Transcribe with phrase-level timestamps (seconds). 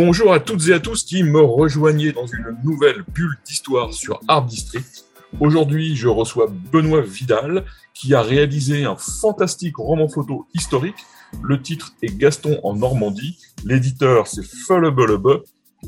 [0.00, 4.20] Bonjour à toutes et à tous qui me rejoignez dans une nouvelle bulle d'histoire sur
[4.28, 5.06] Art District.
[5.40, 11.04] Aujourd'hui, je reçois Benoît Vidal qui a réalisé un fantastique roman photo historique.
[11.42, 13.38] Le titre est Gaston en Normandie.
[13.64, 15.42] L'éditeur, c'est Fullabulub.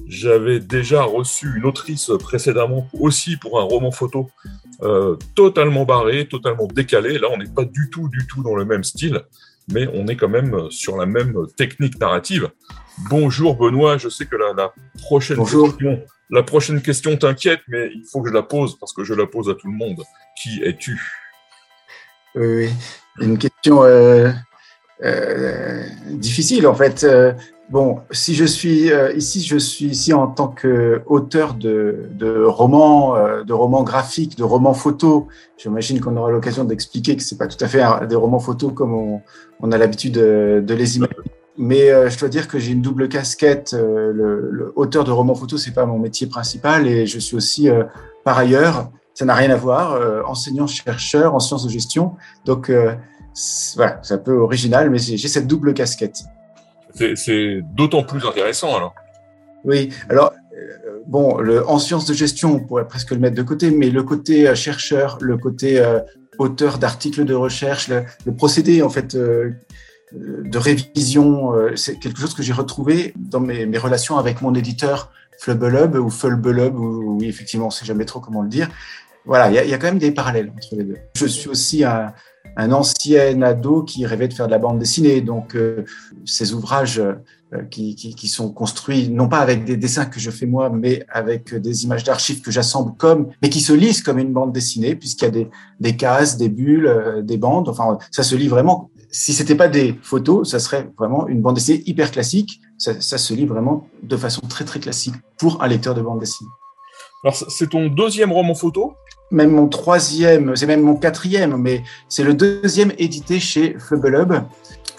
[0.08, 4.28] J'avais déjà reçu une autrice précédemment aussi pour un roman photo
[4.82, 7.16] euh, totalement barré, totalement décalé.
[7.20, 9.22] Là, on n'est pas du tout, du tout dans le même style,
[9.70, 12.48] mais on est quand même sur la même technique narrative.
[13.08, 15.68] Bonjour Benoît, je sais que la, la prochaine Bonjour.
[15.68, 19.14] question, la prochaine question t'inquiète, mais il faut que je la pose parce que je
[19.14, 20.02] la pose à tout le monde.
[20.40, 21.00] Qui es-tu?
[22.34, 22.70] Oui, oui.
[23.20, 24.30] Une question euh,
[25.02, 27.06] euh, difficile en fait.
[27.70, 33.14] Bon, si je suis euh, ici, je suis ici en tant qu'auteur de, de romans,
[33.14, 35.26] euh, de romans graphiques, de romans photos.
[35.56, 38.72] J'imagine qu'on aura l'occasion d'expliquer que c'est pas tout à fait un- des romans photos
[38.74, 39.20] comme
[39.60, 41.20] on, a l'habitude de, les imaginer.
[41.58, 43.72] Mais euh, je dois dire que j'ai une double casquette.
[43.72, 47.68] Le, le auteur de romans photos, c'est pas mon métier principal, et je suis aussi
[48.24, 52.16] par ailleurs, ça n'a rien à voir, euh, enseignant-chercheur en sciences de gestion.
[52.44, 52.72] Donc
[53.76, 56.24] voilà, c'est un peu original, mais j'ai cette double casquette.
[56.94, 58.94] C'est- d'autant plus intéressant alors.
[59.64, 63.42] Oui, alors euh, bon, le, en sciences de gestion, on pourrait presque le mettre de
[63.42, 66.00] côté, mais le côté euh, chercheur, le côté euh,
[66.38, 69.50] auteur d'articles de recherche, le, le procédé en fait euh,
[70.12, 75.12] de révision, c'est quelque chose que j'ai retrouvé dans mes, mes relations avec mon éditeur
[75.38, 78.68] Flubelub ou Fulbelub, ou oui, effectivement, on ne sait jamais trop comment le dire.
[79.24, 80.96] Voilà, il y, y a quand même des parallèles entre les deux.
[81.14, 82.12] Je suis aussi un,
[82.56, 85.84] un ancien ado qui rêvait de faire de la bande dessinée, donc euh,
[86.24, 90.30] ces ouvrages euh, qui, qui, qui sont construits non pas avec des dessins que je
[90.30, 94.18] fais moi, mais avec des images d'archives que j'assemble comme, mais qui se lisent comme
[94.18, 97.68] une bande dessinée, puisqu'il y a des, des cases, des bulles, euh, des bandes.
[97.68, 98.90] Enfin, ça se lit vraiment.
[99.10, 102.60] Si c'était pas des photos, ça serait vraiment une bande dessinée hyper classique.
[102.78, 106.20] Ça, ça se lit vraiment de façon très très classique pour un lecteur de bande
[106.20, 106.50] dessinée.
[107.24, 108.94] Alors c'est- c'est ton deuxième roman photo?
[109.30, 114.42] Même mon troisième, c'est même mon quatrième, mais c'est le deuxième édité chez Flubelub.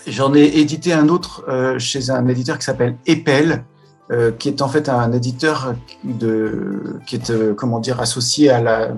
[0.08, 3.64] J'en ai édité un autre euh, chez un éditeur qui s'appelle Epel,
[4.12, 8.62] euh, qui est en fait un éditeur de, qui est euh, comment dire associé à
[8.62, 8.94] la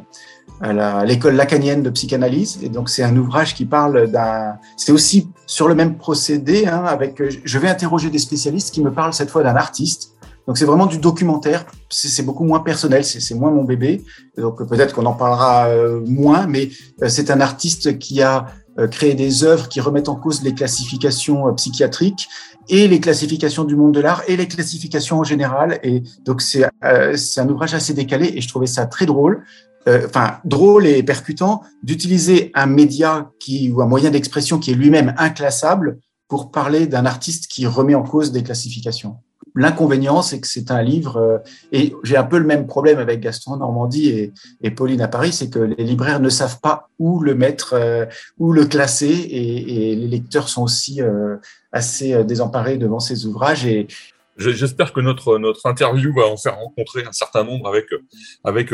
[0.61, 2.59] à l'école lacanienne de psychanalyse.
[2.61, 4.55] Et donc c'est un ouvrage qui parle d'un.
[4.77, 6.67] C'est aussi sur le même procédé.
[6.67, 10.12] Hein, avec, je vais interroger des spécialistes qui me parlent cette fois d'un artiste.
[10.47, 11.65] Donc c'est vraiment du documentaire.
[11.89, 13.03] C'est beaucoup moins personnel.
[13.05, 14.03] C'est moins mon bébé.
[14.37, 16.69] Donc peut-être qu'on en parlera euh, moins, mais
[17.01, 18.47] euh, c'est un artiste qui a
[18.79, 22.27] euh, créé des œuvres qui remettent en cause les classifications psychiatriques
[22.69, 25.79] et les classifications du monde de l'art et les classifications en général.
[25.83, 29.43] Et donc c'est un ouvrage assez décalé et je trouvais ça très drôle.
[29.85, 35.13] Enfin, drôle et percutant d'utiliser un média qui ou un moyen d'expression qui est lui-même
[35.17, 35.99] inclassable
[36.29, 39.17] pour parler d'un artiste qui remet en cause des classifications.
[39.55, 41.37] L'inconvénient, c'est que c'est un livre, euh,
[41.71, 45.07] et j'ai un peu le même problème avec Gaston en Normandie et, et Pauline à
[45.07, 48.05] Paris, c'est que les libraires ne savent pas où le mettre, euh,
[48.39, 51.37] où le classer, et, et les lecteurs sont aussi euh,
[51.71, 53.65] assez désemparés devant ces ouvrages.
[53.65, 53.87] Et
[54.37, 57.85] J'espère que notre, notre interview va en faire rencontrer un certain nombre avec,
[58.43, 58.73] avec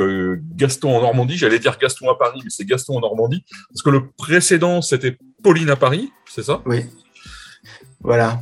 [0.56, 1.36] Gaston en Normandie.
[1.36, 3.44] J'allais dire Gaston à Paris, mais c'est Gaston en Normandie.
[3.70, 6.62] Parce que le précédent, c'était Pauline à Paris, c'est ça?
[6.66, 6.86] Oui,
[8.02, 8.42] voilà.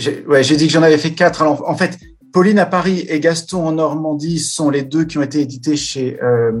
[0.00, 1.42] J'ai dit que j'en avais fait quatre.
[1.42, 1.98] Alors, en fait,
[2.32, 6.18] Pauline à Paris et Gaston en Normandie sont les deux qui ont été édités chez
[6.22, 6.52] euh,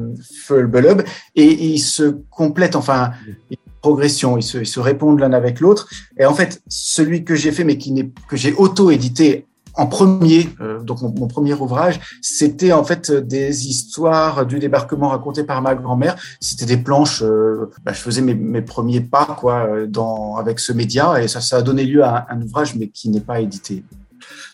[0.44, 1.02] Fulbelub
[1.36, 3.12] et ils se complètent, enfin,
[3.50, 5.88] ils- progression, ils se, ils se répondent l'un avec l'autre.
[6.18, 9.46] Et en fait, celui que j'ai fait, mais qui n'est que j'ai auto-édité
[9.80, 15.42] en premier, euh, donc mon, premier ouvrage, c'était en fait des histoires du débarquement racontées
[15.42, 16.16] par ma grand-mère.
[16.38, 17.22] C'était des planches.
[17.22, 21.40] euh, bah, je faisais mes, premiers pas quoi euh, dans avec ce média et ça,
[21.40, 23.82] ça a donné lieu à un, ouvrage, mais qui n'est pas édité.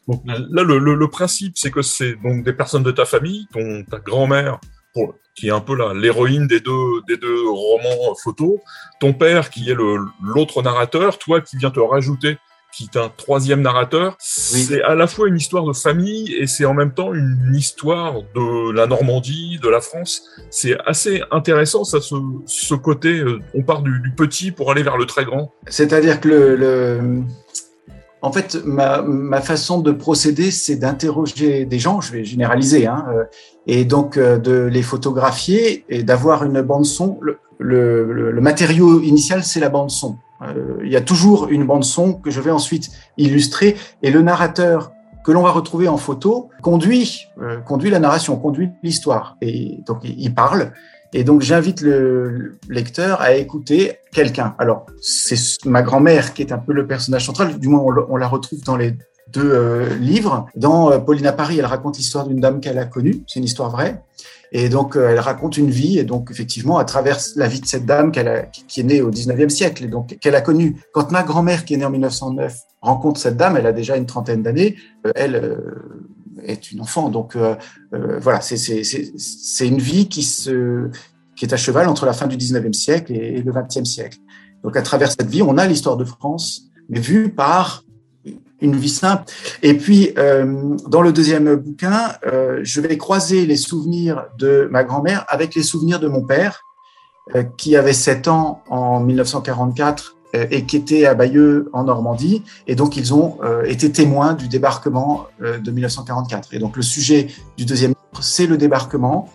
[0.06, 3.98] Donc là, le, principe, c'est que c'est donc des personnes de ta famille, ton, ta
[3.98, 4.60] grand-mère,
[5.34, 8.60] qui est un peu la- l'héroïne des deux, des deux romans photos,
[9.00, 12.38] ton père qui est l'autre narrateur, toi qui viens te rajouter,
[12.74, 14.16] qui est un troisième narrateur.
[14.18, 18.22] C'est à la fois une histoire de famille et c'est en même temps une histoire
[18.34, 20.22] de la Normandie, de la France.
[20.50, 22.14] C'est assez intéressant, ça, ce,
[22.46, 25.52] ce côté, euh, on part du, du petit pour aller vers le très grand.
[25.68, 27.22] C'est-à-dire que le, le-
[28.22, 33.06] en fait, ma, ma, façon de procéder, c'est d'interroger des gens, je vais généraliser, hein,
[33.10, 33.24] euh,
[33.66, 37.18] et donc euh, de les photographier et d'avoir une bande son.
[37.20, 40.18] Le, le, le matériau initial, c'est la bande son.
[40.42, 44.22] Euh, il y a toujours une bande son que je vais ensuite illustrer, et le
[44.22, 44.92] narrateur
[45.24, 49.98] que l'on va retrouver en photo conduit, euh, conduit la narration, conduit l'histoire, et donc
[50.04, 50.72] il parle.
[51.12, 54.54] Et donc, j'invite le lecteur à écouter quelqu'un.
[54.58, 58.28] Alors, c'est ma grand-mère qui est un peu le personnage central, du moins on, la
[58.28, 58.94] retrouve dans les
[59.32, 60.46] deux euh, livres.
[60.56, 63.70] Dans Pauline à Paris, elle raconte l'histoire d'une dame qu'elle a connue, c'est une histoire
[63.70, 64.02] vraie.
[64.52, 67.66] Et donc, euh, elle raconte une vie, et donc, effectivement, à travers la vie de
[67.66, 70.80] cette dame qu'elle a, qui est née au 19e siècle, et donc qu'elle a connue.
[70.92, 74.06] Quand ma grand-mère, qui est née en 1909, rencontre cette dame, elle a déjà une
[74.06, 74.76] trentaine d'années,
[75.14, 75.58] elle
[76.44, 77.08] est une enfant.
[77.08, 77.56] Donc euh,
[77.94, 80.88] euh, voilà, c'est une vie qui, se,
[81.36, 84.18] qui est à cheval entre la fin du 19e siècle et, le 20e siècle.
[84.62, 87.84] Donc à travers cette vie, on a l'histoire de France, mais vue par
[88.60, 89.24] une vie simple.
[89.62, 92.12] Et puis, euh, dans le deuxième bouquin,
[92.62, 96.62] je vais croiser les souvenirs de ma grand-mère avec les souvenirs de mon père,
[97.56, 102.42] qui avait 7 ans en 1944 euh, et qui étaient à Bayeux en Normandie.
[102.66, 106.52] Et donc, ils ont euh, été témoins du débarquement euh, de 1944.
[106.52, 109.28] Et donc, le sujet du deuxième livre, c'est le débarquement.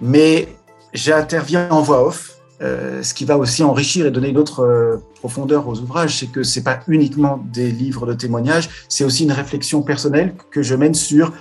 [0.00, 0.48] Mais
[0.92, 5.78] j'interviens en voix off, ce qui va aussi enrichir et donner une autre profondeur aux
[5.78, 6.18] ouvrages.
[6.18, 10.62] C'est que c'est pas uniquement des livres de témoignages, c'est aussi une réflexion personnelle que
[10.62, 11.32] je mène sur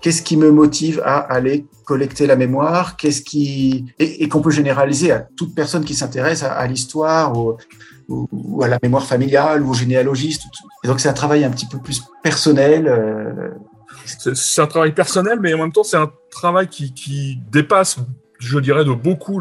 [0.00, 5.10] qu'est-ce qui me motive à aller collecter la mémoire, qu'est-ce qui et, qu'on peut généraliser
[5.10, 10.42] à toute personne qui s'intéresse à, l'histoire, ou, à la mémoire familiale ou au généalogiste.
[10.84, 12.86] Donc c'est un travail un petit peu plus personnel.
[12.88, 13.50] Euh...
[14.04, 17.96] C'est un travail personnel, mais en même temps c'est un travail qui, dépasse,
[18.38, 19.40] je dirais, de beaucoup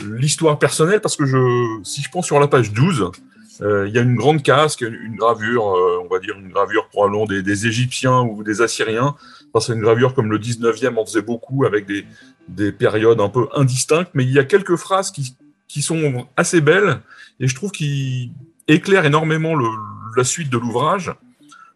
[0.00, 3.10] l'histoire personnelle, parce que je, si je prends sur la page 12,
[3.62, 6.88] euh, il y a une grande casque, une gravure, euh, on va dire une gravure
[6.88, 9.14] probablement des, des Égyptiens ou des Assyriens.
[9.60, 12.04] c'est une gravure comme le 19e en faisait beaucoup, avec des,
[12.48, 15.36] des périodes un peu indistinctes, mais il y a quelques phrases qui,
[15.68, 17.00] qui sont assez belles
[17.40, 18.30] et je trouve qu'il
[18.68, 19.54] éclaire énormément
[20.16, 21.12] la suite de l'ouvrage.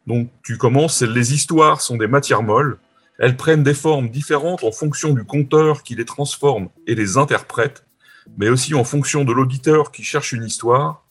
[0.06, 2.78] Donc tu commences, les histoires sont des matières molles,
[3.18, 7.84] elles prennent des formes différentes en fonction du conteur qui les transforme et les interprète,
[8.36, 11.04] mais aussi en fonction de l'auditeur qui cherche une histoire,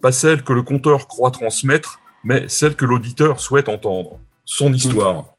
[0.00, 5.36] pas celle que le conteur croit transmettre, mais celle que l'auditeur souhaite entendre, son histoire.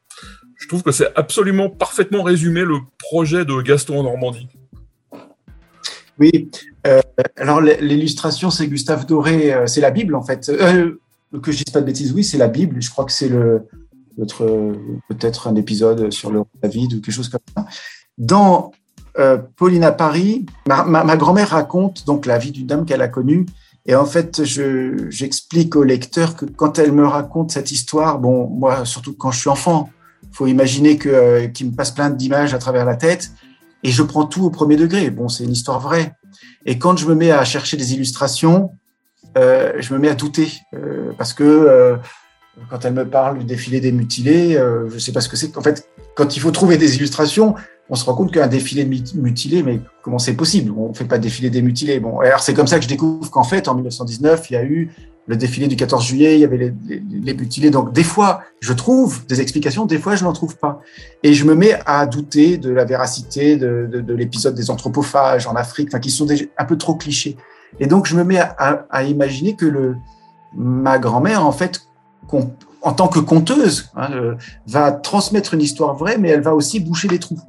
[0.55, 4.47] Je trouve que c'est absolument parfaitement résumé le projet de Gaston en Normandie.
[6.19, 6.49] Oui,
[6.87, 7.01] euh,
[7.35, 10.49] alors l'illustration, c'est Gustave Doré, euh, c'est la Bible en fait.
[10.49, 10.99] Euh,
[11.41, 12.81] que je dise pas de bêtises, oui, c'est la Bible.
[12.81, 13.67] Je crois que c'est le
[15.07, 17.67] peut-être un épisode sur le David ou quelque chose comme ça.
[18.17, 18.71] Dans
[19.55, 23.45] Pauline à Paris, ma, grand-mère raconte donc la vie d'une dame qu'elle a connue.
[23.85, 28.85] Et en fait, j'explique au lecteur que quand elle me raconte cette histoire, bon, moi,
[28.85, 29.89] surtout quand je suis enfant,
[30.31, 33.31] faut imaginer que qu'il me passe plein d'images à travers la tête
[33.83, 35.09] et je prends tout au premier degré.
[35.09, 36.15] Bon, c'est une histoire vraie.
[36.65, 38.71] Et quand je me mets à chercher des illustrations,
[39.37, 41.95] euh, je me mets à douter euh, parce que euh,
[42.69, 45.55] quand elle me parle du défilé des mutilés, euh, je sais pas ce que c'est.
[45.57, 47.55] En fait, quand il faut trouver des illustrations,
[47.89, 50.73] on se rend compte qu'un défilé de mutilés, mais comment c'est possible?
[50.75, 51.99] On fait pas défilé des mutilés.
[51.99, 54.63] Bon, alors c'est comme ça que je découvre qu'en fait, en 1919, il y a
[54.63, 54.91] eu
[55.27, 57.69] le défilé du 14 juillet, il y avait les, mutilés.
[57.69, 60.79] Donc, des fois, je trouve des explications, des fois, je n'en trouve pas.
[61.21, 65.45] Et je me mets à douter de la véracité de, de, de l'épisode des anthropophages
[65.45, 67.35] en Afrique, qui sont un peu trop clichés.
[67.79, 69.97] Et donc, je me mets à, à, imaginer que le,
[70.55, 71.86] ma grand-mère, en fait,
[72.81, 74.35] en tant que conteuse, hein, euh,
[74.67, 77.39] va transmettre une histoire vraie, mais elle va aussi boucher les trous.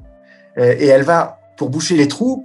[0.59, 2.43] Euh, et elle va, pour boucher les trous,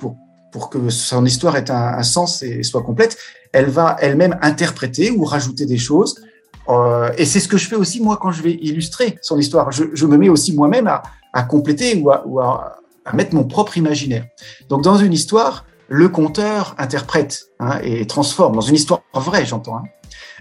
[0.52, 3.18] pour, que son histoire ait un, sens et soit complète,
[3.54, 6.24] elle va elle-même interpréter ou rajouter des choses.
[6.70, 9.72] Euh, et c'est ce que je fais aussi moi quand je vais illustrer son histoire.
[9.72, 12.78] Je, me mets aussi moi-même à, compléter ou, à,
[13.14, 14.26] mettre mon propre imaginaire.
[14.70, 18.54] Donc dans une histoire, le conteur interprète hein, et transforme.
[18.54, 19.78] Dans une histoire vraie, j'entends.
[19.78, 19.84] Hein.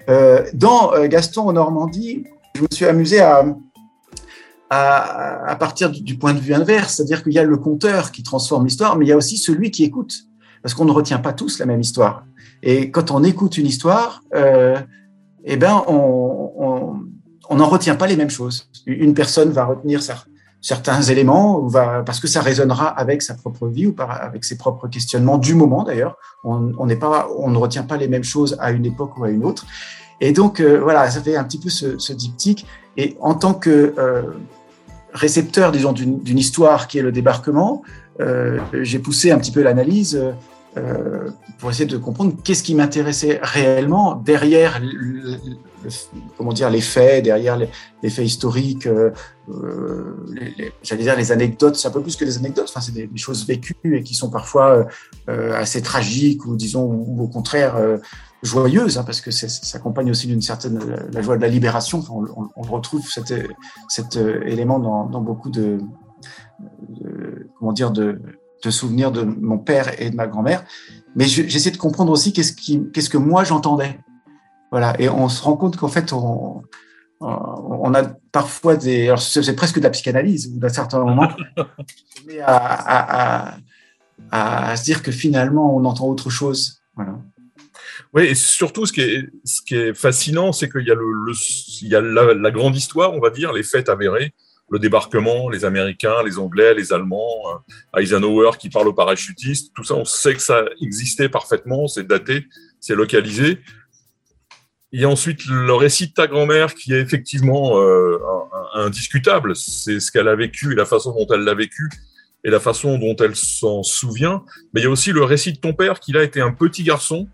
[0.09, 3.45] Euh, dans euh, Gaston en Normandie, je me suis amusé à,
[5.59, 8.97] partir du point de vue inverse, c'est-à-dire qu'il y a le conteur qui transforme l'histoire,
[8.97, 10.15] mais il y a aussi celui qui écoute,
[10.63, 12.25] parce qu'on ne retient pas tous la même histoire.
[12.63, 14.79] Et quand on écoute une histoire, euh,
[15.45, 17.05] eh ben, on
[17.51, 18.71] n'en retient pas les mêmes choses.
[18.87, 20.03] Une personne va retenir
[20.63, 21.69] certains éléments
[22.07, 25.55] parce que ça résonnera avec sa propre vie ou par, avec ses propres questionnements du
[25.55, 26.17] moment d'ailleurs.
[26.45, 29.45] On, on, on ne retient pas les mêmes choses à une époque ou à une
[29.45, 29.67] autre.
[30.23, 32.65] Et donc, euh, voilà, ça fait un petit peu ce, diptyque.
[32.97, 34.23] Et en tant que euh,
[35.13, 37.83] récepteur, disons, d'une histoire qui est le débarquement,
[38.21, 40.23] euh, j'ai poussé un petit peu l'analyse
[41.59, 44.81] pour essayer de comprendre qu'est-ce qui m'intéressait réellement derrière
[46.37, 49.11] comment dire, les faits, derrière les, faits historiques, euh,
[50.83, 53.47] j'allais dire les anecdotes, c'est un peu plus que des anecdotes, enfin, c'est des, choses
[53.47, 54.87] vécues et qui sont parfois
[55.29, 57.77] assez tragiques ou disons, ou au contraire
[58.43, 60.81] joyeuses, hein, parce que ça s'accompagne aussi d'une certaine
[61.13, 62.03] la joie de la libération.
[62.57, 65.79] on, retrouve cet, élément dans, beaucoup de,
[67.59, 68.21] comment dire, de,
[68.71, 70.65] souvenirs de mon père et de ma grand-mère.
[71.15, 73.99] Mais j'essaie de comprendre aussi qu'est-ce que moi j'entendais.
[74.73, 75.01] Voilà.
[75.01, 76.65] Et on se rend compte qu'en fait, on,
[77.21, 78.03] on a
[78.33, 81.29] parfois des, alors c'est presque de la psychanalyse, ou d'un certain moment,
[82.27, 83.55] mais à, à,
[84.31, 86.83] à, à, se dire que finalement, on entend autre chose.
[86.97, 87.19] Voilà.
[88.15, 91.13] Oui, et surtout, ce qui est, ce qui est fascinant, c'est qu'il y a, le,
[91.27, 91.33] le
[91.83, 94.35] il y a la, la, grande histoire, on va dire, les faits avérés,
[94.71, 97.43] le débarquement, les Américains, les Anglais, les Allemands,
[97.95, 102.07] euh, Eisenhower qui parle aux parachutistes, tout ça, on sait que ça existait parfaitement, c'est
[102.07, 102.47] daté,
[102.81, 103.59] c'est localisé.
[104.93, 108.19] Il y a ensuite le récit de ta grand-mère qui est effectivement euh,
[108.75, 109.57] indiscutable.
[109.57, 111.89] C'est ce qu'elle a vécu et la façon dont elle l'a vécu
[112.45, 114.45] et la façon dont elle s'en souvient.
[114.75, 116.83] Mais il y a aussi le récit de ton père qui a été un petit
[116.83, 117.29] garçon.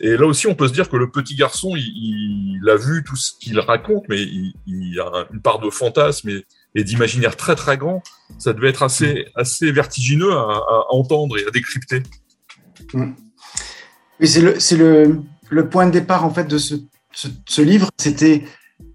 [0.00, 3.16] Et là aussi, on peut se dire que le petit garçon, il, a vu tout
[3.16, 6.30] ce qu'il raconte, mais il, il, a une part de fantasme
[6.74, 8.02] et, d'imaginaire très très grand,
[8.38, 12.02] ça devait être assez, assez vertigineux à, entendre et à décrypter.
[12.92, 13.12] Mm.
[14.20, 15.20] Oui, c'est le, le,
[15.50, 16.74] le, point de départ en fait de ce,
[17.14, 17.90] ce, livre.
[17.98, 18.44] C'était,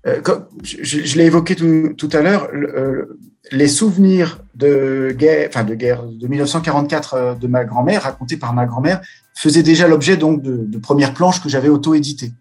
[0.07, 0.21] euh,
[0.63, 3.17] je, l'ai évoqué tout, à l'heure, euh,
[3.51, 8.65] les souvenirs de guerre, de guerre de 1944 euh, de ma grand-mère, racontés par ma
[8.65, 9.01] grand-mère,
[9.35, 12.31] faisaient déjà l'objet donc de, premières planches que j'avais auto-éditées.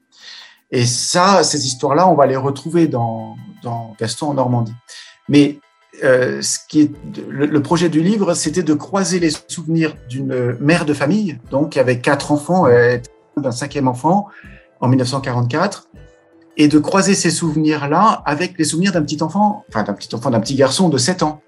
[0.70, 3.36] Et ça, ces histoires-là, on va les retrouver dans,
[3.98, 4.74] Gaston en Normandie.
[5.28, 5.58] Mais
[6.02, 11.80] le, projet du livre, c'était de croiser les souvenirs d'une mère de famille, donc qui
[11.80, 12.66] avait quatre enfants,
[13.36, 14.28] d'un cinquième enfant
[14.80, 15.88] en 1944,
[16.56, 20.30] et de croiser ces souvenirs-là avec les souvenirs d'un petit enfant, enfin d'un petit enfant,
[20.30, 21.40] d'un petit garçon de 7 ans.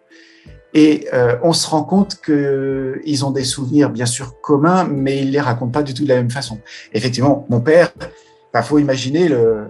[0.72, 5.32] Et euh, on se rend compte qu'ils ont des souvenirs bien sûr communs, mais ils
[5.32, 6.60] les racontent pas du tout de la même façon.
[6.92, 8.06] Effectivement, mon père, il
[8.54, 9.66] bah, faut imaginer le,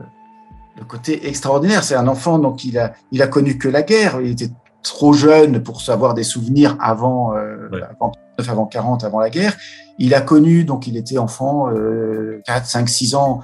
[0.79, 1.85] le côté extraordinaire.
[1.85, 4.21] C'est un enfant, donc il a, il a connu que la guerre.
[4.21, 4.51] Il était
[4.83, 8.13] trop jeune pour savoir des souvenirs avant, euh, avant,
[8.49, 9.57] avant 40, avant la guerre.
[9.99, 13.41] Il a connu, donc il était enfant, euh, 4, 5, 6 ans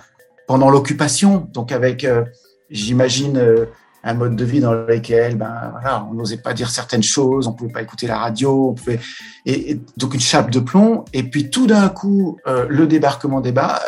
[0.46, 2.24] pendant l'occupation, donc avec, euh,
[2.70, 3.66] j'imagine, euh,
[4.06, 7.52] un mode de vie dans lequel, ben voilà, on n'osait pas dire certaines choses, on
[7.52, 9.00] pouvait pas écouter la radio, on pouvait,
[9.44, 11.04] et, donc une chape de plomb.
[11.12, 13.80] Et puis tout d'un coup, euh, le débarquement des bas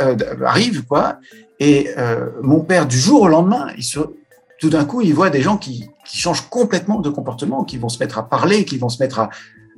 [0.44, 1.18] arrive, quoi.
[1.60, 3.84] Et euh, mon père, du jour au lendemain, il
[4.60, 7.88] tout d'un coup, il voit des gens qui, qui, changent complètement de comportement, qui vont
[7.88, 9.30] se mettre à parler, qui vont se mettre à...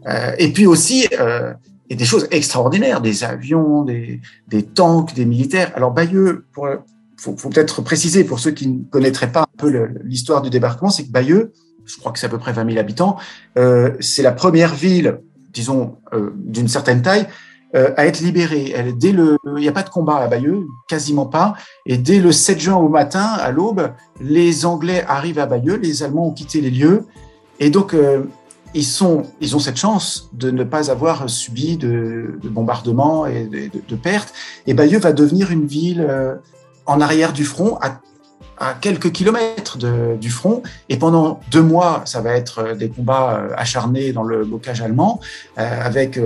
[0.06, 1.52] Euh, et puis aussi, euh,
[1.88, 5.72] et des choses extraordinaires, des avions, des, des tanks, des militaires.
[5.74, 6.68] Alors Bayeux, pour,
[7.16, 10.90] faut, faut peut-être préciser pour ceux qui ne connaîtraient pas un peu l'histoire du débarquement,
[10.90, 11.52] c'est que Bayeux,
[11.84, 13.16] je crois que c'est à peu près 20 000 habitants,
[13.58, 15.20] euh, c'est la première ville,
[15.52, 17.26] disons, euh, d'une certaine taille,
[17.74, 18.72] euh, à être libérée.
[18.74, 21.54] Elle, dès le, il n'y a pas de combat à Bayeux, quasiment pas.
[21.86, 26.02] Et dès le 7 juin au matin, à l'aube, les Anglais arrivent à Bayeux, les
[26.02, 27.04] Allemands ont quitté les lieux.
[27.58, 27.94] Et donc,
[28.74, 33.44] ils, sont, ils ont cette chance de ne pas avoir subi de, de bombardements et
[33.46, 34.32] de, de, pertes.
[34.66, 36.34] Et Bayeux va devenir une ville euh,
[36.86, 38.00] en arrière du front, à,
[38.58, 39.78] à quelques kilomètres
[40.18, 40.62] du front.
[40.88, 45.20] Et pendant deux mois, ça va être des combats acharnés dans le bocage allemand,
[45.56, 46.20] avec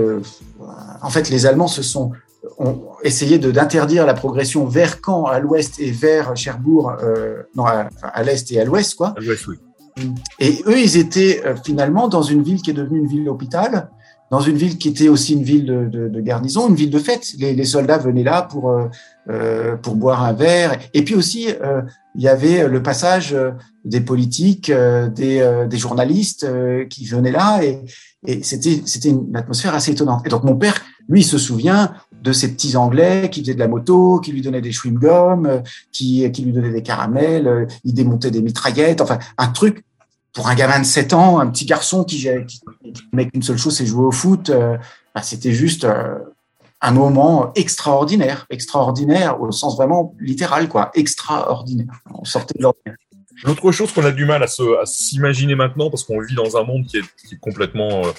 [1.01, 2.11] en fait, les Allemands se sont
[2.57, 7.89] ont essayé d'interdire la progression vers Caen à l'ouest et vers Cherbourg, euh, non, à,
[8.01, 9.13] à l'est et à l'ouest, quoi.
[9.17, 9.57] À l'ouest, oui.
[10.39, 13.89] Et eux, ils étaient euh, finalement dans une ville qui est devenue une ville d'hôpital,
[14.31, 16.99] dans une ville qui était aussi une ville de, de, de garnison, une ville de
[16.99, 17.33] fête.
[17.39, 18.85] Les, les soldats venaient là pour euh,
[19.29, 20.77] euh pour boire un verre.
[20.93, 21.81] Et puis aussi, euh,
[22.15, 23.35] il y avait le passage
[23.83, 26.47] des politiques, des, des journalistes
[26.89, 27.81] qui venaient là, et,
[28.25, 30.25] et c'était c'était une atmosphère assez étonnante.
[30.25, 31.93] Et donc mon père, lui, se souvient
[32.25, 35.63] de ces petits Anglais qui faisaient de la moto, qui lui donnaient des chewing-gums,
[35.93, 39.85] qui qui lui donnaient des caramels, il démontait des mitraillettes, enfin un truc
[40.35, 42.61] pour un gamin de 7 ans, un petit garçon qui, qui,
[42.93, 44.49] qui qu'une seule chose, c'est jouer au foot.
[44.49, 44.77] Euh,
[45.15, 46.19] bah, c'était juste euh,
[46.81, 52.01] un moment extraordinaire, extraordinaire au sens vraiment littéral, quoi, extraordinaire.
[52.13, 52.97] On sortait de l'ordinaire.
[53.43, 54.47] L'autre chose qu'on a du mal à,
[54.85, 58.11] s'imaginer maintenant, parce qu'on vit dans un monde qui est, complètement, euh,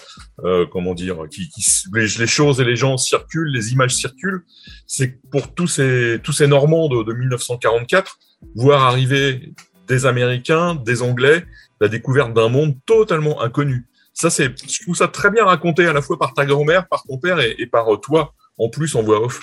[0.44, 1.48] euh comment dire, qui,
[1.92, 4.44] les, choses et les gens circulent, les images circulent,
[4.86, 8.18] c'est pour tous ces, Normands de, de 1944,
[8.54, 9.54] voir arriver
[9.88, 11.44] des Américains, des Anglais,
[11.80, 13.86] la découverte d'un monde totalement inconnu.
[14.12, 17.02] Ça, c'est, je trouve ça très bien raconté à la fois par ta grand-mère, par
[17.04, 19.40] ton père et, et par euh, toi, en plus en voix off.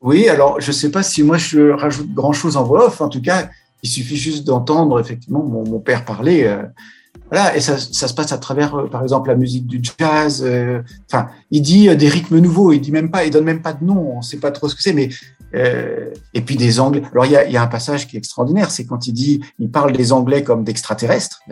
[0.00, 3.00] Oui, alors je sais pas si moi je rajoute grand chose en voix off.
[3.00, 3.48] En tout cas,
[3.84, 6.44] Il suffit juste d'entendre effectivement mon, mon, père parler.
[6.44, 6.62] Euh,
[7.30, 10.42] voilà, et ça, ça, se passe à travers, euh, par exemple, la musique du jazz.
[10.42, 12.72] Euh, enfin, il dit des rythmes nouveaux.
[12.72, 14.16] Il dit même pas, il donne même pas de nom.
[14.16, 15.10] On sait pas trop ce que c'est, mais
[16.32, 17.02] et puis des Anglais.
[17.12, 19.40] Alors il y a, y a un passage qui est extraordinaire, c'est quand il dit,
[19.60, 21.42] il parle des Anglais comme d'extraterrestres.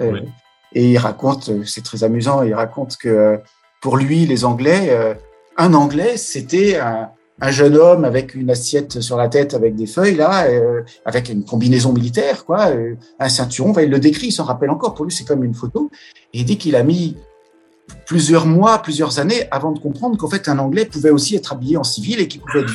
[0.73, 3.39] Et il raconte, c'est très amusant, il raconte que
[3.81, 4.91] pour lui, les Anglais,
[5.57, 7.11] un Anglais, c'était un,
[7.41, 11.29] un jeune homme avec une assiette sur la tête avec des feuilles là, euh, avec
[11.29, 13.75] une combinaison militaire, quoi, euh, un ceinturon.
[13.79, 14.95] il le décrit, il s'en rappelle encore.
[14.95, 15.91] Pour lui, c'est comme une photo.
[16.33, 17.17] Et il dit qu'il a mis
[18.07, 21.77] plusieurs mois, plusieurs années avant de comprendre qu'en fait un Anglais pouvait aussi être habillé
[21.77, 22.73] en civil et qu'il pouvait être,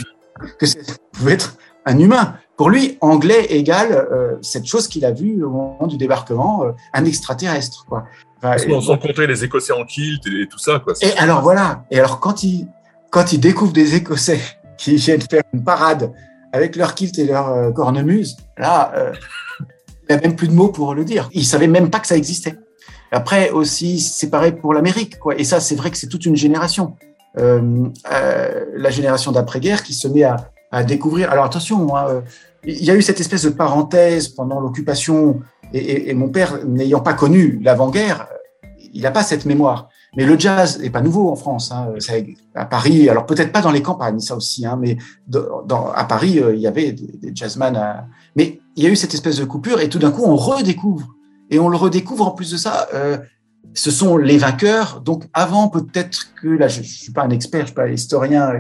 [0.60, 0.66] que
[1.14, 2.36] pouvait être un humain.
[2.58, 7.06] Pour lui, Anglais égale euh, cette chose qu'il a vue au moment du débarquement, un
[7.06, 8.06] extraterrestre, quoi.
[8.44, 10.94] Enfin, sans compter les Écossais en kilt et, tout ça, quoi.
[11.02, 11.86] Et alors voilà.
[11.90, 12.68] Et alors quand il
[13.18, 14.40] quand il découvre des Écossais
[14.78, 16.14] qui viennent faire une parade
[16.54, 19.12] avec leur kilt et leur euh, cornemuse, là, euh,
[20.08, 21.28] il n'y a même plus de mots pour le dire.
[21.34, 22.54] Il savait même pas que ça existait.
[23.12, 25.36] Après aussi, c'est pareil pour l'Amérique, quoi.
[25.36, 26.96] Et ça, c'est vrai que c'est toute une génération,
[27.40, 27.90] euh,
[28.76, 31.32] la génération d'après-guerre qui se met à, découvrir.
[31.32, 32.22] Alors attention, hein,
[32.66, 35.40] il y a eu cette espèce de parenthèse pendant l'occupation,
[35.74, 38.28] et, mon père n'ayant pas connu l'avant-guerre,
[38.94, 39.90] il n'a pas cette mémoire.
[40.18, 41.72] Mais le jazz n'est pas nouveau en France.
[41.72, 41.94] Hein.
[42.56, 44.98] à Paris, alors peut-être pas dans les campagnes, ça aussi, hein, mais
[45.96, 48.06] à Paris, euh, il y avait des, des jazzman.
[48.36, 51.08] Mais il y a eu cette espèce de coupure et tout d'un coup, on redécouvre.
[51.50, 52.88] Et on le redécouvre en plus de ça.
[52.94, 53.18] Euh,
[53.74, 55.02] ce sont les vainqueurs.
[55.02, 58.52] Donc avant, peut-être que là, je, ne suis pas un expert, je suis pas historien,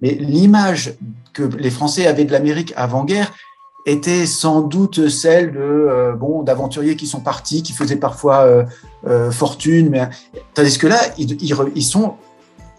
[0.00, 0.94] mais l'image
[1.34, 3.32] que les Français avaient de l'Amérique avant-guerre,
[3.86, 8.64] était sans doute celle de euh, bon d'aventuriers qui sont partis, qui faisaient parfois euh,
[9.06, 10.08] euh, fortune, mais
[10.54, 12.14] tandis que là ils, ils, sont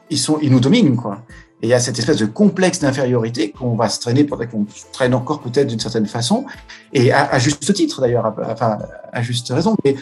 [0.09, 1.19] ils sont ils nous dominent quoi.
[1.61, 5.13] Et il y a cette espèce de complexe d'infériorité qu'on va se traîner, qu'on traîne
[5.13, 6.45] encore peut-être d'une certaine façon,
[6.91, 8.79] et à, juste titre d'ailleurs, enfin
[9.13, 9.77] à juste raison.
[9.85, 9.95] Mais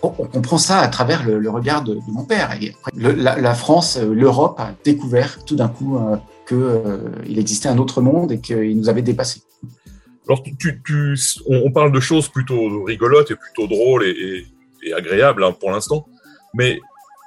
[0.00, 2.56] on, comprend ça à travers le, regard de, mon père.
[2.96, 5.98] La, la, France, l'Europe a découvert tout d'un coup
[6.46, 9.42] qu'il existait un autre monde et qu'il nous avait dépassés.
[10.30, 10.44] Alors,
[11.48, 14.46] on, parle de choses plutôt rigolotes et plutôt drôles et,
[14.94, 16.06] agréables hein, pour l'instant,
[16.54, 16.80] mais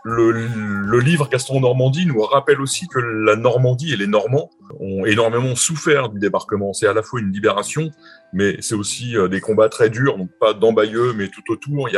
[0.06, 5.54] le, livre Gaston Normandie nous rappelle aussi que la Normandie et les Normands ont énormément
[5.54, 6.72] souffert du débarquement.
[6.72, 7.92] C'est à la fois une libération,
[8.32, 11.90] mais c'est aussi euh, des combats très durs, donc pas d'embayeux, mais tout autour.
[11.90, 11.96] Il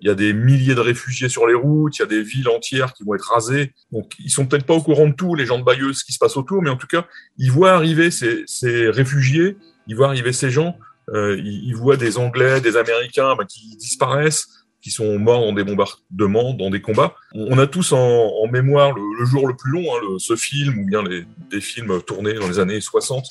[0.00, 2.94] y, a, des milliers de réfugiés sur les routes, il y a des villes entières
[2.94, 3.74] qui vont être rasées.
[3.92, 6.14] Donc ils sont peut-être pas au courant de tout, les gens de Bayeux, ce qui
[6.14, 7.04] se passe autour, mais en tout cas,
[7.36, 10.76] ils voient arriver ces réfugiés il voit arriver ces gens,
[11.14, 14.48] euh, il, voit des Anglais, des Américains bah, qui disparaissent,
[14.82, 17.14] qui sont morts dans des bombardements, dans des combats.
[17.34, 21.02] On a tous en, mémoire le, jour le plus long, hein, ce film, ou bien
[21.02, 23.24] des films tournés dans les années 60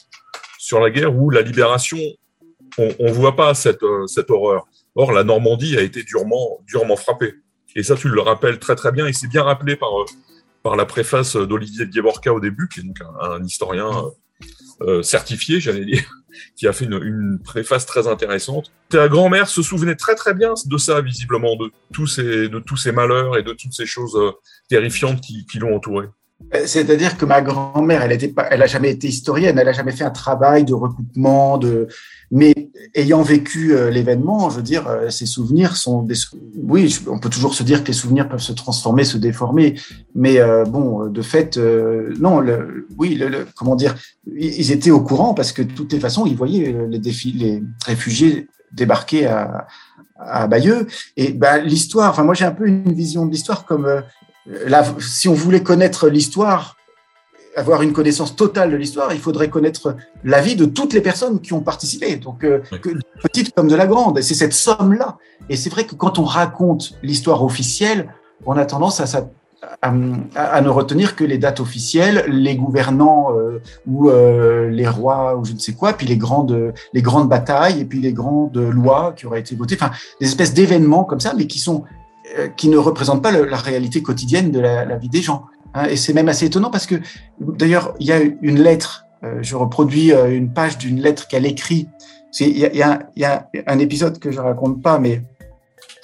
[0.66, 2.00] sur la guerre, où la libération,
[2.78, 4.66] on ne voit pas cette, euh, cette horreur.
[4.96, 6.60] Or, la Normandie a été durement,
[6.98, 7.36] frappée.
[7.76, 10.06] Et ça, tu le rappelles très très bien, et c'est bien rappelé par, euh,
[10.64, 13.92] par la préface d'Olivier Dieborka au début, qui est donc un, historien
[14.82, 16.04] euh, certifié, j'allais dire,
[16.56, 18.72] qui a fait une, préface très intéressante.
[18.90, 22.78] Ta grand-mère se souvenait très très bien de ça, visiblement, de tous ces, de tous
[22.78, 24.32] ces malheurs et de toutes ces choses euh,
[24.70, 26.08] terrifiantes qui, qui l'ont entourée.
[26.54, 29.74] Euh, c'est-à-dire que ma grand-mère, elle était pas, elle a jamais été historienne, elle a
[29.74, 31.88] jamais fait un travail de recoupement, de,
[32.30, 32.54] mais
[32.94, 36.16] ayant vécu euh, l'événement, je veux dire, ses souvenirs sont des,
[36.56, 39.76] oui, on peut toujours se dire que les souvenirs peuvent se transformer, se déformer,
[40.14, 42.44] mais bon, de fait, non,
[42.98, 43.22] oui,
[43.56, 43.96] comment dire,
[44.36, 49.26] ils étaient au courant parce que de toutes les façons, ils voyaient les réfugiés débarquer
[49.26, 49.68] à,
[50.48, 50.88] Bayeux.
[51.18, 54.02] Et ben, l'histoire, enfin, moi, j'ai un peu une vision de l'histoire comme euh,
[55.00, 56.76] si on voulait connaître l'histoire,
[57.56, 61.40] avoir une connaissance totale de l'histoire, il faudrait connaître la vie de toutes les personnes
[61.40, 64.20] qui ont participé, donc euh, que, de petite comme de la grande.
[64.20, 65.18] Et c'est cette somme-là.
[65.50, 68.14] Et c'est vrai que quand on raconte l'histoire officielle,
[68.46, 69.30] on a tendance à,
[69.82, 75.46] à, ne retenir que les dates officielles, les gouvernants euh, ou euh, les rois ou
[75.46, 79.14] je ne sais quoi, puis les grandes, les grandes batailles et puis les grandes lois
[79.16, 81.84] qui auraient été votées, enfin des espèces d'événements comme ça, mais qui sont
[82.58, 85.46] qui ne représentent pas la réalité quotidienne de la, vie des gens.
[85.74, 85.86] Hein.
[85.86, 86.96] Et c'est même assez étonnant parce que
[87.40, 89.06] d'ailleurs il y a une lettre,
[89.42, 91.88] je reproduis une page d'une lettre qu'elle écrit.
[92.40, 95.22] Il y, a, un épisode que je raconte pas, mais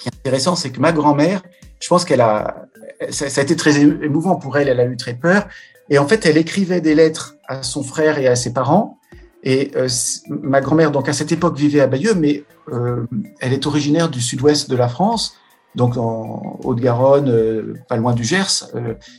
[0.00, 1.42] qui est intéressant, c'est que ma grand-mère,
[1.80, 2.66] je pense qu'elle a,
[3.10, 5.46] ça, a été très émouvant pour elle, elle a eu très peur.
[5.90, 8.98] Et en fait, elle écrivait des lettres à son frère et à ses parents.
[9.44, 9.88] Et euh,
[10.28, 13.06] ma grand-mère, donc à cette époque, vivait à Bayeux, mais euh,
[13.40, 15.36] elle est originaire du sud-ouest de la France,
[15.74, 18.64] donc en Haute-Garonne, euh, pas loin du Gers.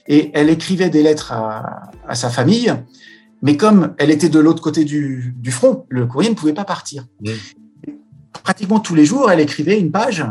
[0.08, 2.74] et elle écrivait des lettres à, à, sa famille,
[3.42, 6.66] mais comme elle était de l'autre côté du, du, front, le courrier ne pouvait pas
[6.66, 7.06] partir.
[8.44, 10.26] pratiquement tous les jours, elle écrivait une page.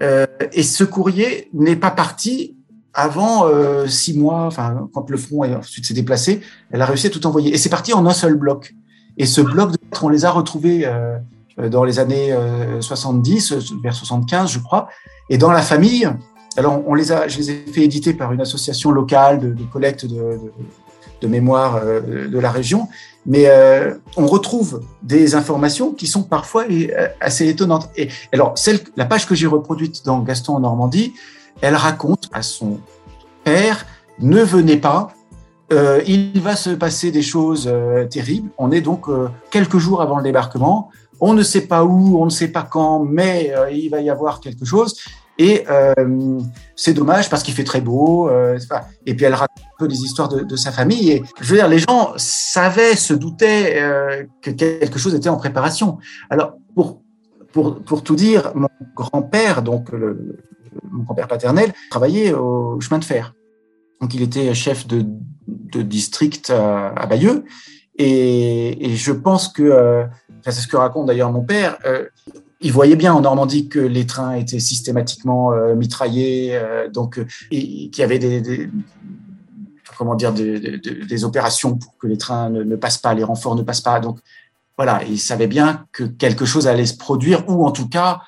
[0.00, 2.56] et ce courrier n'est pas parti
[2.94, 3.46] avant
[3.86, 7.52] six mois, enfin, quand le front ensuite s'est déplacé, elle a réussi à tout envoyer.
[7.52, 8.74] Et c'est parti en un seul bloc.
[9.18, 10.90] Et ce bloc de lettres, on les a retrouvés
[11.58, 12.34] dans les années
[12.80, 14.88] 70, vers 75, je crois.
[15.28, 16.08] Et dans la famille,
[16.56, 20.06] alors on les a, je les ai fait éditer par une association locale de, collecte
[20.06, 20.38] de,
[21.20, 22.88] de, mémoire euh, de la région,
[23.26, 27.90] mais euh, on retrouve des informations qui sont parfois euh, assez étonnantes.
[27.96, 31.14] Et alors, celle, la page que j'ai reproduite dans Gaston en Normandie,
[31.60, 32.78] elle raconte à son
[33.44, 33.86] père
[34.18, 35.12] ne venez pas,
[36.06, 37.70] il va se passer des choses
[38.08, 38.48] terribles.
[38.56, 39.08] On est donc
[39.50, 40.90] quelques jours avant le débarquement.
[41.20, 44.40] On ne sait pas où, on ne sait pas quand, mais il va y avoir
[44.40, 44.94] quelque chose.
[45.38, 46.40] Et euh,
[46.76, 48.28] c'est dommage parce qu'il fait très beau.
[48.28, 48.58] Euh,
[49.04, 51.10] et puis elle raconte un peu des histoires de, sa famille.
[51.10, 55.36] Et je veux dire, les gens savaient, se doutaient euh, que quelque chose était en
[55.36, 55.98] préparation.
[56.30, 57.02] Alors pour
[57.52, 63.34] pour pour tout dire, mon grand-père, donc mon grand-père paternel, travaillait au chemin de fer.
[64.00, 65.04] Donc il était chef de,
[65.46, 67.44] de district à, Bayeux.
[67.98, 70.04] Et, je pense que,
[70.52, 72.06] c'est ce que raconte d'ailleurs mon père, euh,
[72.60, 77.96] il voyait bien en Normandie que les trains étaient systématiquement euh, mitraillés, euh, donc qu'il
[77.96, 78.70] y avait des,
[79.98, 83.62] comment dire des, des, opérations pour que les trains ne, passent pas, les renforts ne
[83.62, 84.00] passent pas.
[84.00, 84.18] Donc
[84.76, 88.20] voilà, il savait bien que quelque chose allait se produire, ou en tout cas,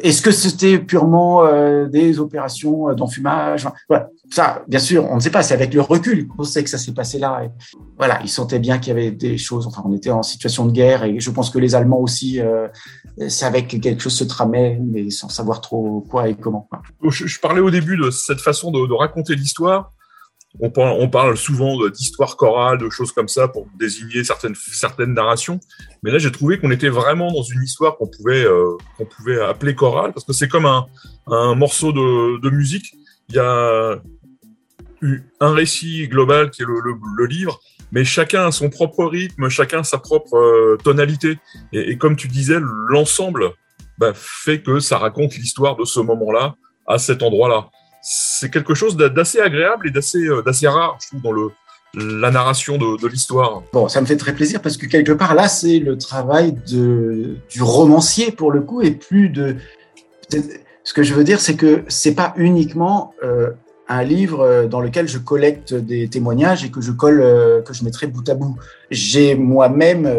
[0.00, 1.44] est-ce que c'était purement
[1.86, 3.68] des opérations d'enfumage?
[3.88, 4.08] Voilà.
[4.30, 5.42] Ça, bien sûr, on ne sait pas.
[5.42, 7.42] C'est avec le recul qu'on sait que ça s'est passé là.
[7.98, 9.66] Voilà, ils sentaient bien qu'il y avait des choses.
[9.66, 12.40] Enfin, on était en situation de guerre, et je pense que les Allemands aussi
[13.28, 16.68] savait que quelque chose se tramait, mais sans savoir trop quoi et comment.
[17.08, 19.92] Je, parlais au début de cette façon de, raconter l'histoire.
[20.60, 25.14] On parle, on parle souvent d'histoire chorale, de choses comme ça pour désigner certaines, certaines
[25.14, 25.58] narrations.
[26.02, 29.40] Mais là, j'ai trouvé qu'on était vraiment dans une histoire qu'on pouvait, euh, qu'on pouvait
[29.40, 30.86] appeler chorale, parce que c'est comme un,
[31.26, 32.94] un morceau de, de musique.
[33.30, 33.98] Il y a
[35.40, 37.58] un récit global qui est le, le, le livre,
[37.90, 41.38] mais chacun a son propre rythme, chacun sa propre euh, tonalité.
[41.72, 43.52] Et, comme tu disais, l'ensemble
[43.98, 47.70] bah, fait que ça raconte l'histoire de ce moment-là à cet endroit-là.
[48.04, 51.52] C'est quelque chose d'assez agréable et d'assez euh, d'assez rare, je trouve, dans
[51.94, 53.62] la narration de, l'histoire.
[53.72, 57.38] Bon, ça me fait très plaisir parce que quelque part là, c'est le travail du
[57.60, 59.56] romancier pour le coup et plus de.
[60.82, 63.50] Ce que je veux dire, c'est que c'est pas uniquement euh,
[63.88, 67.20] un livre euh, dans lequel je collecte des témoignages et que je colle,
[67.64, 68.56] que je mettrai bout à bout.
[68.90, 70.10] J'ai moi-même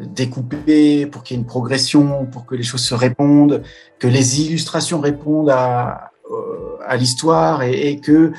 [0.00, 3.62] découpé pour qu'il y ait une progression, pour que les choses se répondent,
[4.00, 6.10] que les illustrations répondent à,
[6.86, 8.32] à l'histoire et, et que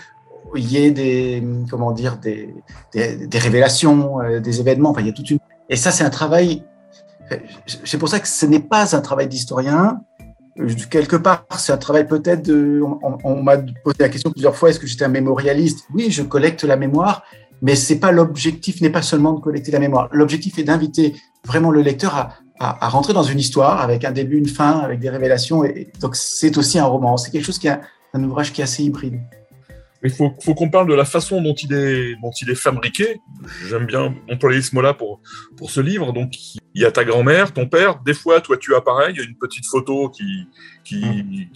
[0.55, 2.55] il y ait des comment dire des,
[2.93, 4.91] des, révélations, des événements.
[4.91, 6.63] Enfin, il y a toute une et ça c'est un travail.
[7.83, 9.99] C'est pour ça que ce n'est pas un travail d'historien,
[10.89, 12.81] quelque part, c'est un travail peut-être de.
[13.01, 15.85] On, m'a posé la question plusieurs fois est-ce que j'étais un mémorialiste?
[15.93, 17.23] Oui, je collecte la mémoire,
[17.61, 20.09] mais c'est pas l'objectif n'est pas seulement de collecter la mémoire.
[20.11, 24.37] L'objectif est d'inviter vraiment le lecteur à, à, rentrer dans une histoire avec un début,
[24.37, 25.63] une fin, avec des révélations.
[25.63, 27.17] Et, donc, c'est aussi un roman.
[27.17, 27.81] C'est quelque chose qui a
[28.13, 29.19] un ouvrage qui est assez hybride.
[30.03, 33.19] Il faut, qu'on parle de la façon dont il est, fabriqué.
[33.67, 35.21] J'aime bien employer ce mot-là pour,
[35.69, 36.13] ce livre.
[36.13, 36.33] Donc,
[36.75, 37.99] il y a ta grand-mère, ton père.
[38.05, 39.11] Des fois, toi, tu apparais.
[39.11, 40.47] Il y a une petite photo qui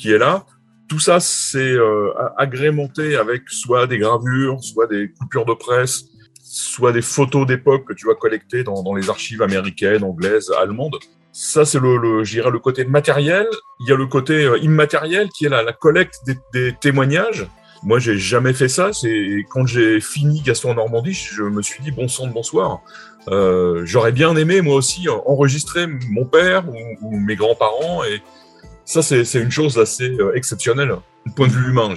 [0.06, 0.46] est là.
[0.92, 6.04] Tout ça, c'est euh, agrémenté avec soit des gravures, soit des coupures de presse,
[6.44, 10.98] soit des photos d'époque que tu vas collecter dans, dans les archives américaines, anglaises, allemandes.
[11.34, 13.48] Ça, c'est le, le, le côté matériel.
[13.80, 16.22] Il y a le côté euh, immatériel qui est la, collecte
[16.54, 17.48] des, témoignages
[17.84, 18.94] moi, j'ai jamais fait ça.
[18.94, 22.82] C'est quand j'ai fini Gaston en Normandie, je me suis dit bon sang de bonsoir.
[23.30, 26.64] Euh, J'aurais bien aimé moi aussi enregistrer mon père
[27.02, 28.22] ou, mes grands-parents et
[28.86, 31.94] ça c'est une chose assez euh, exceptionnelle du point de vue humain,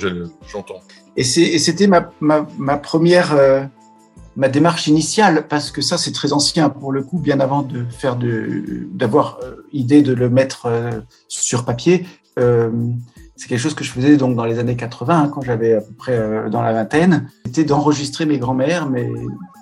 [0.51, 0.81] j'entends.
[1.17, 3.69] Et c'était ma, première
[4.37, 7.85] ma démarche initiale parce que ça c'est très ancien pour le coup, bien avant de
[7.91, 10.69] faire de d'avoir euh, idée de le mettre
[11.29, 12.07] sur papier.
[12.39, 12.71] Euh,
[13.37, 15.81] c'est quelque chose que je faisais donc dans les années 80, hein, quand j'avais à
[15.81, 17.29] peu près euh, dans la vingtaine.
[17.47, 19.11] C'était d'enregistrer mes grands-mères, mais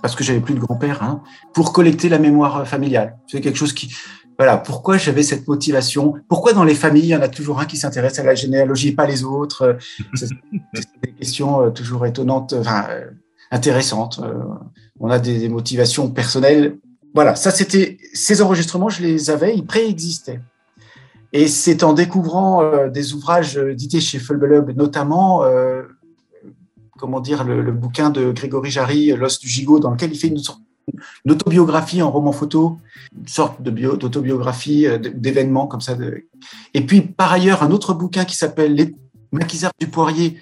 [0.03, 1.23] parce que j'avais plus de grand-père, hein,
[1.55, 3.17] pour collecter la mémoire familiale.
[3.29, 3.95] C'est quelque chose qui,
[4.39, 6.15] voilà, pourquoi j'avais cette motivation?
[6.29, 8.89] Pourquoi dans les familles, il y en a toujours un qui s'intéresse à la généalogie
[8.89, 9.79] et pas les autres?
[10.15, 10.29] C'est
[11.03, 13.07] des questions euh, toujours étonnantes, enfin euh,
[13.53, 14.21] intéressantes.
[14.99, 16.79] On a des motivations personnelles.
[17.15, 20.41] Voilà, ça c'était ces enregistrements, je les avais, ils préexistaient.
[21.33, 25.83] Et c'est en découvrant euh, des ouvrages édités chez Fulbelub, notamment, euh,
[26.99, 30.41] comment dire, le, bouquin de Grégory Jarry, L'os du gigot, dans lequel il fait une
[31.31, 32.79] autobiographie en roman photo,
[33.19, 35.97] une sorte d'autobiographie euh, d'événements comme ça.
[36.75, 38.95] Et puis, par ailleurs, un autre bouquin qui s'appelle Les
[39.33, 40.37] maquisards du Poirier,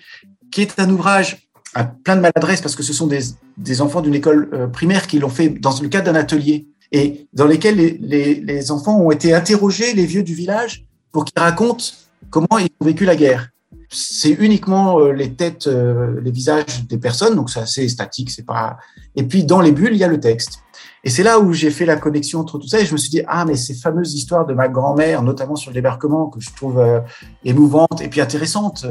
[0.51, 3.21] qui est un ouvrage à plein de maladresse parce que ce sont des,
[3.57, 7.29] des enfants d'une école euh, primaire qui l'ont fait dans le cadre d'un atelier et
[7.33, 11.41] dans lesquels les, les, les, enfants ont été interrogés, les vieux du village, pour qu'ils
[11.41, 11.85] racontent
[12.31, 13.49] comment ils ont vécu la guerre.
[13.89, 18.45] C'est uniquement euh, les têtes, euh, les visages des personnes, donc c'est assez statique, c'est
[18.45, 18.79] pas.
[19.15, 20.61] Et puis dans les bulles, il y a le texte.
[21.03, 23.11] Et c'est là où j'ai fait la connexion entre tout ça et je me suis
[23.11, 26.51] dit ah mais ces fameuses histoires de ma grand-mère, notamment sur le débarquement, que je
[26.55, 27.01] trouve euh,
[27.45, 28.87] émouvantes et puis intéressantes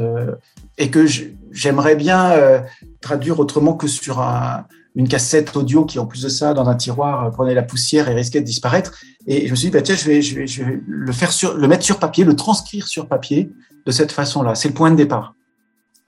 [0.78, 1.06] et que
[1.50, 2.62] j'aimerais bien
[3.00, 6.74] traduire autrement que sur un, une cassette audio qui, en plus de ça, dans un
[6.74, 8.92] tiroir, euh, prenait la poussière et risquait de disparaître.
[9.26, 11.32] Et je me suis dit, bah, tiens, je vais, je vais, je vais le faire
[11.32, 13.50] sur, le mettre sur papier, le transcrire sur papier
[13.86, 14.54] de cette façon-là.
[14.54, 15.34] C'est le point de départ.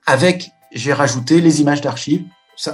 [0.07, 2.25] Avec, j'ai rajouté les images d'archives.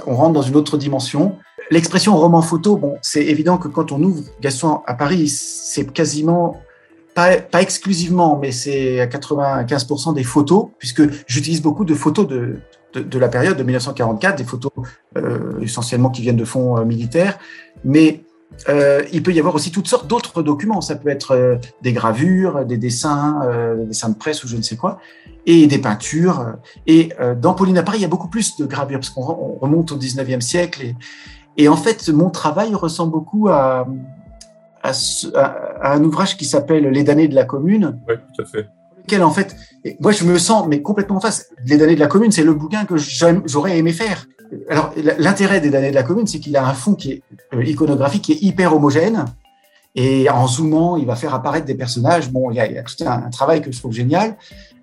[0.05, 1.37] On rentre dans une autre dimension.
[1.71, 6.61] L'expression roman photo, bon, c'est évident que quand on ouvre Gaston à Paris, c'est quasiment
[7.15, 12.59] pas, pas, exclusivement, mais c'est à 95% des photos, puisque j'utilise beaucoup de photos de,
[12.93, 14.71] de, la période de 1944, des photos
[15.17, 17.37] euh, essentiellement qui viennent de fonds euh, militaires,
[17.83, 18.23] mais
[18.67, 20.81] euh, il peut y avoir aussi toutes sortes d'autres documents.
[20.81, 23.39] Ça peut être des gravures, des dessins,
[23.77, 24.99] des dessins de presse ou je ne sais quoi,
[25.45, 26.55] et des peintures.
[26.87, 27.09] Et
[27.41, 29.97] dans Pauline à Paris, il y a beaucoup plus de gravures parce qu'on remonte au
[29.97, 30.81] 19e siècle.
[30.83, 30.95] Et,
[31.57, 33.87] et, en fait, mon travail ressemble beaucoup à,
[34.83, 34.91] à,
[35.81, 37.99] à un ouvrage qui s'appelle Les damnés de la commune.
[38.07, 38.67] Oui, tout à fait
[39.17, 39.55] en fait,
[39.99, 41.49] moi je me sens mais complètement en face.
[41.65, 42.95] Les damnés de la commune, c'est le bouquin que
[43.45, 44.25] j'aurais aimé faire.
[44.69, 47.63] Alors l'intérêt des damnés de la commune, c'est qu'il a un fond qui est euh,
[47.63, 49.25] iconographique, qui est hyper homogène.
[49.95, 52.31] Et en zoomant, il va faire apparaître des personnages.
[52.31, 54.37] Bon, il y a, tout un, travail que je trouve génial.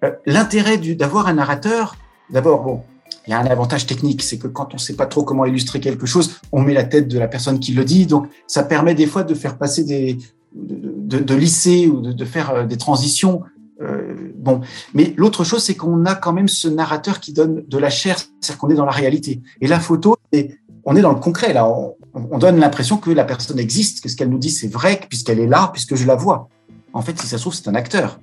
[0.05, 1.96] Euh, l'intérêt d'avoir un narrateur,
[2.31, 2.83] d'abord, bon,
[3.26, 5.44] il y a un avantage technique, c'est que quand on ne sait pas trop comment
[5.46, 8.07] illustrer quelque chose, on met la tête de la personne qui le dit.
[8.07, 10.18] Donc, ça permet des fois de faire passer des,
[10.55, 13.42] de, lisser ou de, faire euh, des transitions
[14.46, 14.61] bon,
[14.94, 18.16] mais l'autre chose, c'est qu'on a quand même ce narrateur qui donne de la chair,
[18.18, 19.42] c'est-à-dire qu'on est dans la réalité.
[19.61, 20.16] Et la photo,
[20.85, 21.66] on est dans le concret là.
[21.68, 25.38] On, donne l'impression que la personne existe, que ce qu'elle nous dit c'est vrai, puisqu'elle
[25.38, 26.48] est là, puisque je la vois.
[26.94, 28.20] En fait, si ça se trouve, c'est un acteur.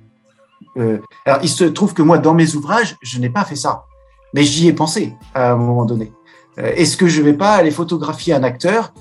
[0.76, 3.84] Euh, alors, il se trouve que moi, dans mes ouvrages, je n'ai pas fait ça,
[4.32, 6.12] mais j'y ai pensé à un moment donné.
[6.58, 8.92] Euh, est-ce que je vais pas aller photographier un acteur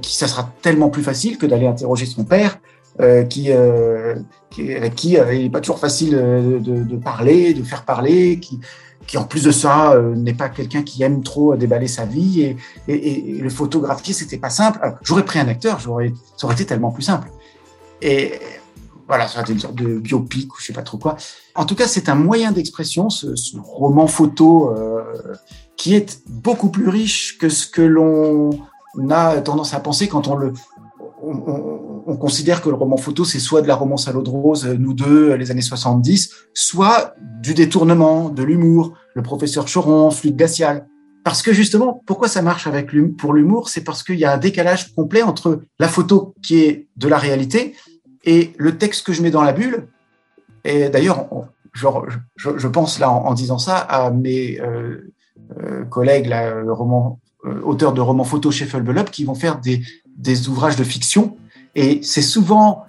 [0.00, 2.58] qui ça sera tellement plus facile que d'aller interroger son père
[3.00, 4.14] euh, qui, euh,
[4.58, 8.60] avec qui euh, il n'est pas toujours facile de, de, parler, de faire parler, qui,
[9.16, 12.56] en plus de ça n'est pas quelqu'un qui aime trop déballer sa vie et,
[12.88, 14.80] et, et le photographier c'était pas simple.
[15.02, 16.12] J'aurais pris un acteur, ça aurait
[16.52, 17.28] été tellement plus simple.
[18.00, 18.32] Et
[19.06, 21.16] voilà, ça aurait été une sorte de biopic ou je sais pas trop quoi.
[21.54, 23.26] En tout cas, c'est un moyen d'expression, ce,
[23.58, 25.02] roman photo euh,
[25.76, 28.50] qui est beaucoup plus riche que ce que l'on
[29.10, 30.52] a tendance à penser quand on le
[32.16, 34.94] considère que le roman photo, c'est soit de la romance à l'eau de rose, nous
[34.94, 40.86] deux, les années 70, soit du détournement, de l'humour, le professeur Choron, flûte glaciale.
[41.24, 43.70] Parce que justement, pourquoi ça marche avec pour l'humour?
[43.70, 47.16] C'est parce qu'il y a un décalage complet entre la photo qui est de la
[47.16, 47.74] réalité
[48.24, 49.88] et le texte que je mets dans la bulle.
[50.64, 51.26] Et d'ailleurs,
[51.72, 55.12] je, pense là en, disant ça à mes euh,
[55.60, 56.64] euh, collègues, euh,
[57.62, 61.38] auteurs de romans photo chez Fulbelup, qui vont faire des ouvrages de fiction.
[61.74, 62.86] Et c'est souvent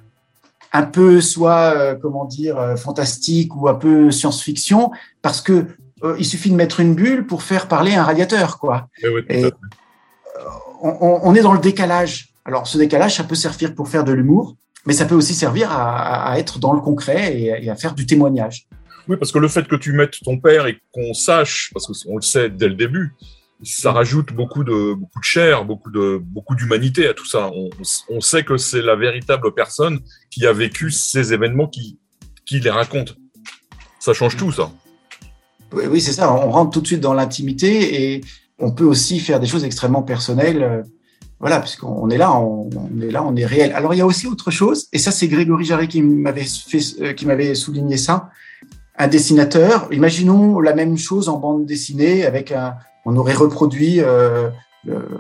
[0.76, 5.68] un peu soit, euh, comment dire, euh, fantastique ou un peu science-fiction, parce que
[6.04, 8.90] euh, il suffit de mettre une bulle pour faire parler un radiateur, quoi.
[9.02, 9.52] Eh et
[10.82, 12.34] on, est dans le décalage.
[12.44, 15.72] Alors, ce décalage, ça peut servir pour faire de l'humour, mais ça peut aussi servir
[15.72, 18.68] à, être dans le concret et, à faire du témoignage.
[19.08, 22.18] Oui, parce que le fait que tu mettes ton père et qu'on sache, parce qu'on
[22.18, 23.16] le sait dès le début,
[23.64, 27.52] ça rajoute beaucoup de beaucoup de chair, beaucoup de beaucoup d'humanité à tout ça.
[28.10, 31.98] On, sait que c'est la véritable personne qui a vécu ces événements qui
[32.46, 33.18] qui les raconte.
[34.00, 34.72] Ça change tout, ça.
[35.74, 36.32] Oui, c'est ça.
[36.32, 38.22] On rentre tout de suite dans l'intimité et
[38.60, 40.64] on peut aussi faire des choses extrêmement personnelles.
[40.64, 40.84] Euh,
[41.40, 42.70] voilà, puisqu'on est là, on,
[43.02, 43.74] est là, on est réel.
[43.74, 46.46] Alors il y a aussi autre chose, et ça c'est Grégory Jarret qui m'avait
[47.02, 48.30] euh, qui m'avait souligné ça.
[48.98, 54.50] Un dessinateur, imaginons la même chose en bande dessinée avec un, on aurait reproduit euh,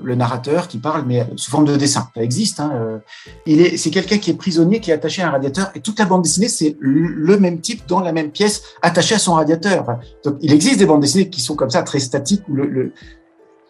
[0.04, 2.10] le, narrateur qui parle, mais sous forme de dessin.
[2.16, 2.60] Ça existe.
[2.60, 2.98] Hein, euh.
[3.46, 5.98] Il est, c'est quelqu'un qui est prisonnier, qui est attaché à un radiateur, et toute
[6.00, 9.86] la bande dessinée, c'est le même type dans la même pièce, attaché à son radiateur.
[10.24, 12.44] donc, il existe des bandes dessinées qui sont comme ça, très statiques.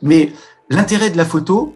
[0.02, 0.32] Mais
[0.70, 1.76] l'intérêt de la photo,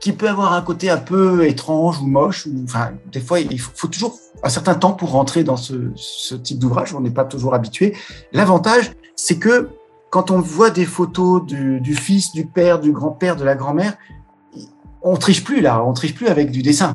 [0.00, 3.58] qui peut avoir un côté un peu étrange ou moche, ou enfin, des fois, il
[3.58, 6.94] faut, faut toujours un certain temps pour rentrer dans ce, ce type d'ouvrage.
[6.94, 7.96] On n'est pas toujours habitué.
[8.32, 9.70] L'avantage, c'est que
[10.10, 13.96] quand on voit des photos du, fils, du père, du grand-père, de la grand-mère,
[15.02, 16.94] on triche plus là, on triche plus avec du dessin.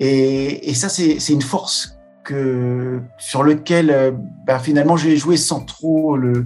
[0.00, 1.94] Et, ça, c'est une force
[2.24, 4.14] que sur lequel
[4.46, 6.44] ben, finalement j'ai joué sans trop le.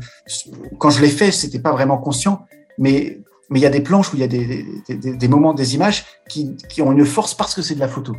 [0.78, 2.46] Quand je l'ai fait, c'était pas vraiment conscient,
[2.78, 3.20] mais
[3.54, 6.92] il y a des planches où il y a des, moments, des images qui, ont
[6.92, 8.14] une force parce que c'est de la photo.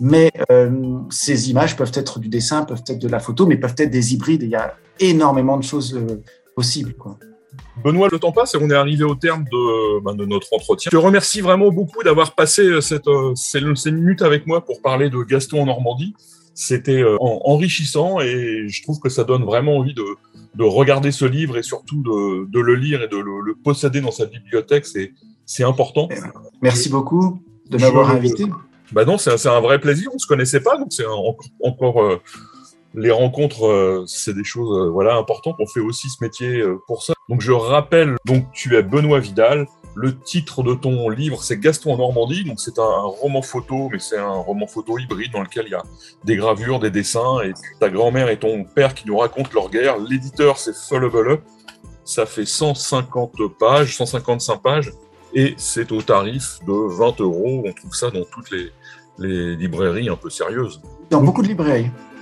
[0.00, 3.74] Mais euh, ces images peuvent être du dessin, peuvent être de la photo, mais peuvent
[3.76, 4.42] être des hybrides.
[4.42, 5.94] Il y a énormément de choses
[6.52, 6.94] euh, possibles.
[6.94, 7.18] Quoi.
[7.84, 10.90] Benoît, le temps passe et on est arrivé au terme de, ben, de notre entretien.
[10.92, 14.80] Je te remercie vraiment beaucoup d'avoir passé euh, cette, ces, ces, minutes avec moi pour
[14.80, 16.14] parler de Gaston en Normandie.
[16.54, 20.04] C'était enrichissant et je trouve que ça donne vraiment envie de,
[20.54, 24.02] de regarder ce livre et surtout de, de le lire et de le, le posséder
[24.02, 24.84] dans sa bibliothèque.
[25.46, 26.10] C'est important.
[26.60, 28.44] Merci beaucoup de m'avoir invité.
[28.92, 30.10] Bah non, c'est un, vrai plaisir.
[30.14, 32.20] On se connaissait pas, donc c'est encore euh,
[32.94, 35.56] les rencontres, euh, c'est des choses euh, voilà importantes.
[35.58, 37.14] On fait aussi ce métier pour ça.
[37.28, 39.66] Donc je rappelle, donc tu es Benoît Vidal.
[39.94, 42.44] Le titre de ton livre, c'est Gaston en Normandie.
[42.44, 45.74] Donc c'est un, roman photo, mais c'est un roman photo hybride dans lequel il y
[45.74, 45.82] a
[46.24, 49.98] des gravures, des dessins, et ta grand-mère et ton père qui nous racontent leur guerre.
[49.98, 51.42] L'éditeur, c'est Fullable
[52.04, 54.92] Ça fait 150 pages, 155 pages
[55.34, 57.62] et c'est au tarif de 20 euros.
[57.66, 58.70] On trouve ça dans toutes les,
[59.18, 60.80] les librairies un peu sérieuses.
[61.10, 61.90] Dans beaucoup de librairies.